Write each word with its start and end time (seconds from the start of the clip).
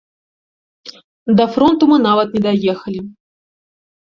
Да 1.39 1.45
фронту 1.57 1.83
мы 1.91 1.97
нават 2.07 2.27
не 2.39 2.45
даехалі. 2.49 3.01